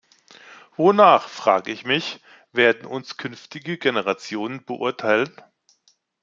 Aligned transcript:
Wonach, 0.77 1.29
frage 1.29 1.71
ich 1.71 1.85
mich, 1.85 2.21
werden 2.53 2.87
uns 2.87 3.17
künftige 3.17 3.77
Generationen 3.77 4.65
beurteilen? 4.65 5.29